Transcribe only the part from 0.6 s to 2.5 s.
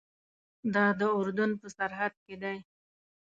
دا د اردن په سرحد کې